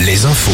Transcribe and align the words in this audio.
Les 0.00 0.24
infos. 0.24 0.50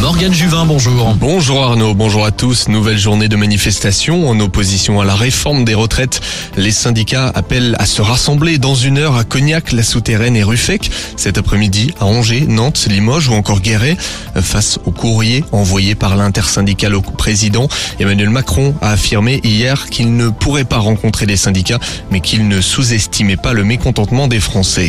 Morgane 0.00 0.32
Juvin, 0.32 0.64
bonjour. 0.64 1.14
Bonjour 1.14 1.62
Arnaud, 1.62 1.92
bonjour 1.92 2.24
à 2.24 2.30
tous. 2.30 2.68
Nouvelle 2.68 2.96
journée 2.96 3.28
de 3.28 3.36
manifestation 3.36 4.30
en 4.30 4.40
opposition 4.40 4.98
à 4.98 5.04
la 5.04 5.14
réforme 5.14 5.66
des 5.66 5.74
retraites. 5.74 6.22
Les 6.56 6.70
syndicats 6.70 7.30
appellent 7.34 7.76
à 7.78 7.84
se 7.84 8.00
rassembler 8.00 8.56
dans 8.56 8.74
une 8.74 8.96
heure 8.96 9.16
à 9.16 9.24
Cognac, 9.24 9.72
La 9.72 9.82
Souterraine 9.82 10.36
et 10.36 10.42
Ruffec. 10.42 10.90
Cet 11.18 11.36
après-midi 11.36 11.92
à 12.00 12.06
Angers, 12.06 12.46
Nantes, 12.48 12.86
Limoges 12.88 13.28
ou 13.28 13.34
encore 13.34 13.60
Guéret. 13.60 13.98
Face 14.40 14.78
au 14.86 14.90
courrier 14.90 15.44
envoyé 15.52 15.94
par 15.94 16.16
l'intersyndical 16.16 16.94
au 16.94 17.02
président, 17.02 17.68
Emmanuel 17.98 18.30
Macron 18.30 18.74
a 18.80 18.92
affirmé 18.92 19.42
hier 19.44 19.90
qu'il 19.90 20.16
ne 20.16 20.30
pourrait 20.30 20.64
pas 20.64 20.78
rencontrer 20.78 21.26
les 21.26 21.36
syndicats, 21.36 21.80
mais 22.10 22.20
qu'il 22.20 22.48
ne 22.48 22.62
sous-estimait 22.62 23.36
pas 23.36 23.52
le 23.52 23.64
mécontentement 23.64 24.28
des 24.28 24.40
Français. 24.40 24.88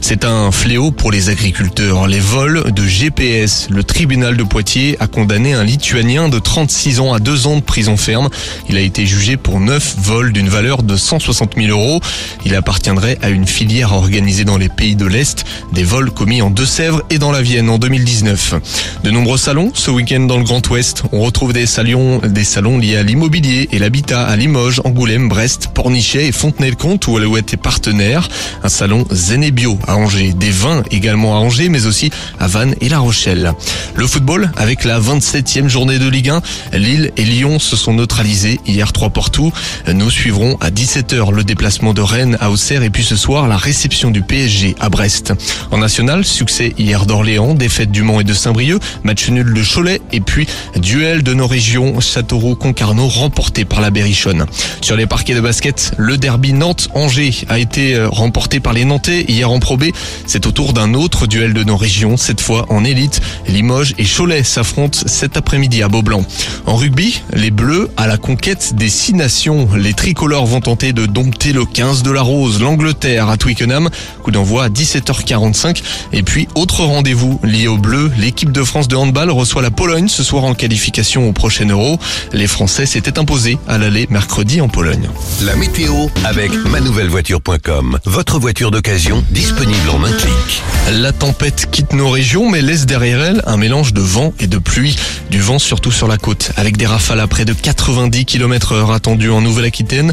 C'est 0.00 0.24
un 0.24 0.50
fléau 0.52 0.90
pour 0.90 1.12
les 1.12 1.28
agriculteurs. 1.28 2.06
Les 2.06 2.20
vols 2.20 2.72
de 2.78 2.86
GPS. 2.86 3.66
Le 3.70 3.82
tribunal 3.82 4.36
de 4.36 4.44
Poitiers 4.44 4.96
a 5.00 5.08
condamné 5.08 5.52
un 5.52 5.64
Lituanien 5.64 6.28
de 6.28 6.38
36 6.38 7.00
ans 7.00 7.12
à 7.12 7.18
deux 7.18 7.48
ans 7.48 7.56
de 7.56 7.60
prison 7.60 7.96
ferme. 7.96 8.28
Il 8.68 8.76
a 8.76 8.80
été 8.80 9.04
jugé 9.04 9.36
pour 9.36 9.58
neuf 9.58 9.96
vols 9.98 10.32
d'une 10.32 10.48
valeur 10.48 10.84
de 10.84 10.96
160 10.96 11.54
000 11.56 11.68
euros. 11.68 12.00
Il 12.44 12.54
appartiendrait 12.54 13.18
à 13.20 13.30
une 13.30 13.46
filière 13.46 13.92
organisée 13.92 14.44
dans 14.44 14.58
les 14.58 14.68
pays 14.68 14.94
de 14.94 15.06
l'Est. 15.06 15.44
Des 15.72 15.82
vols 15.82 16.12
commis 16.12 16.40
en 16.40 16.50
Deux-Sèvres 16.50 17.02
et 17.10 17.18
dans 17.18 17.32
la 17.32 17.42
Vienne 17.42 17.68
en 17.68 17.78
2019. 17.78 18.54
De 19.02 19.10
nombreux 19.10 19.38
salons 19.38 19.72
ce 19.74 19.90
week-end 19.90 20.20
dans 20.20 20.38
le 20.38 20.44
Grand 20.44 20.66
Ouest. 20.70 21.02
On 21.10 21.20
retrouve 21.20 21.52
des 21.52 21.66
salons, 21.66 22.18
des 22.18 22.44
salons 22.44 22.78
liés 22.78 22.96
à 22.96 23.02
l'immobilier 23.02 23.68
et 23.72 23.80
l'habitat 23.80 24.24
à 24.24 24.36
Limoges, 24.36 24.80
Angoulême, 24.84 25.28
Brest, 25.28 25.70
Pornichet 25.74 26.28
et 26.28 26.32
Fontenay-le-Comte 26.32 27.06
où 27.08 27.16
Alouette 27.16 27.54
est 27.54 27.58
partenaire. 27.58 28.28
Un 28.62 28.68
salon 28.68 29.04
Zen 29.10 29.42
et 29.42 29.50
Bio 29.50 29.78
à 29.88 29.96
Angers. 29.96 30.32
Des 30.32 30.50
vins 30.50 30.84
également 30.92 31.36
à 31.36 31.40
Angers 31.40 31.68
mais 31.68 31.86
aussi 31.86 32.10
à 32.38 32.46
Vannes 32.46 32.67
et 32.80 32.88
La 32.88 32.98
Rochelle. 32.98 33.52
Le 33.94 34.06
football 34.06 34.50
avec 34.56 34.84
la 34.84 35.00
27e 35.00 35.68
journée 35.68 35.98
de 35.98 36.08
Ligue 36.08 36.30
1. 36.30 36.42
Lille 36.74 37.12
et 37.16 37.24
Lyon 37.24 37.58
se 37.58 37.76
sont 37.76 37.94
neutralisés 37.94 38.60
hier 38.66 38.92
3 38.92 39.10
partout. 39.10 39.52
Nous 39.92 40.10
suivrons 40.10 40.56
à 40.60 40.70
17h 40.70 41.32
le 41.32 41.44
déplacement 41.44 41.94
de 41.94 42.02
Rennes 42.02 42.36
à 42.40 42.50
Auxerre 42.50 42.82
et 42.82 42.90
puis 42.90 43.04
ce 43.04 43.16
soir 43.16 43.48
la 43.48 43.56
réception 43.56 44.10
du 44.10 44.22
PSG 44.22 44.74
à 44.80 44.88
Brest. 44.88 45.32
En 45.70 45.78
national, 45.78 46.24
succès 46.24 46.74
hier 46.76 47.06
d'Orléans, 47.06 47.54
défaite 47.54 47.90
du 47.90 48.02
Mans 48.02 48.20
et 48.20 48.24
de 48.24 48.34
Saint-Brieuc, 48.34 48.82
match 49.04 49.28
nul 49.30 49.54
de 49.54 49.62
Cholet 49.62 50.00
et 50.12 50.20
puis 50.20 50.46
duel 50.76 51.22
de 51.22 51.32
nos 51.32 51.46
régions 51.46 52.00
Châteauroux-Concarneau 52.00 53.08
remporté 53.08 53.64
par 53.64 53.80
la 53.80 53.90
Berrichonne. 53.90 54.44
Sur 54.82 54.96
les 54.96 55.06
parquets 55.06 55.34
de 55.34 55.40
basket, 55.40 55.92
le 55.96 56.18
derby 56.18 56.52
Nantes-Angers 56.52 57.46
a 57.48 57.58
été 57.58 57.94
euh, 57.94 58.08
remporté 58.08 58.60
par 58.60 58.74
les 58.74 58.84
Nantais 58.84 59.24
hier 59.28 59.50
en 59.50 59.58
Pro. 59.60 59.78
C'est 60.26 60.46
au 60.46 60.50
tour 60.50 60.72
d'un 60.72 60.94
autre 60.94 61.26
duel 61.26 61.52
de 61.52 61.62
nos 61.62 61.76
régions, 61.76 62.16
cette 62.16 62.40
fois 62.40 62.57
en 62.68 62.84
élite. 62.84 63.20
Limoges 63.46 63.94
et 63.98 64.04
Cholet 64.04 64.42
s'affrontent 64.42 65.00
cet 65.06 65.36
après-midi 65.36 65.82
à 65.82 65.88
Beaublanc. 65.88 66.24
En 66.66 66.76
rugby, 66.76 67.22
les 67.32 67.50
Bleus 67.50 67.90
à 67.96 68.06
la 68.06 68.16
conquête 68.16 68.74
des 68.74 68.88
six 68.88 69.14
nations. 69.14 69.68
Les 69.76 69.94
tricolores 69.94 70.46
vont 70.46 70.60
tenter 70.60 70.92
de 70.92 71.06
dompter 71.06 71.52
le 71.52 71.64
15 71.64 72.02
de 72.02 72.10
la 72.10 72.22
Rose, 72.22 72.60
l'Angleterre 72.60 73.28
à 73.28 73.36
Twickenham. 73.36 73.90
Coup 74.22 74.30
d'envoi 74.30 74.64
à 74.64 74.68
17h45. 74.68 75.82
Et 76.12 76.22
puis, 76.22 76.48
autre 76.54 76.84
rendez-vous 76.84 77.40
lié 77.42 77.68
aux 77.68 77.78
Bleus, 77.78 78.10
l'équipe 78.18 78.52
de 78.52 78.62
France 78.62 78.88
de 78.88 78.96
handball 78.96 79.30
reçoit 79.30 79.62
la 79.62 79.70
Pologne 79.70 80.08
ce 80.08 80.22
soir 80.22 80.44
en 80.44 80.54
qualification 80.54 81.28
au 81.28 81.32
prochain 81.32 81.66
Euro. 81.68 81.98
Les 82.32 82.46
Français 82.46 82.86
s'étaient 82.86 83.18
imposés 83.18 83.58
à 83.66 83.78
l'aller 83.78 84.06
mercredi 84.10 84.60
en 84.60 84.68
Pologne. 84.68 85.08
La 85.42 85.56
météo 85.56 86.08
avec 86.24 86.52
manouvellevoiture.com. 86.52 87.98
Votre 88.04 88.38
voiture 88.38 88.70
d'occasion 88.70 89.24
disponible 89.30 89.90
en 89.90 90.04
un 90.04 90.12
clic. 90.12 90.62
La 90.92 91.12
tempête 91.12 91.68
quitte 91.70 91.92
nos 91.92 92.10
régions 92.10 92.47
mais 92.48 92.62
laisse 92.62 92.86
derrière 92.86 93.22
elle 93.22 93.42
un 93.46 93.56
mélange 93.56 93.92
de 93.92 94.00
vent 94.00 94.32
et 94.40 94.46
de 94.46 94.58
pluie. 94.58 94.96
Du 95.30 95.40
vent 95.40 95.58
surtout 95.58 95.92
sur 95.92 96.08
la 96.08 96.16
côte 96.16 96.52
avec 96.56 96.76
des 96.76 96.86
rafales 96.86 97.20
à 97.20 97.26
près 97.26 97.44
de 97.44 97.52
90 97.52 98.24
km 98.24 98.72
heure 98.72 98.92
attendues 98.92 99.30
en 99.30 99.40
Nouvelle-Aquitaine. 99.40 100.12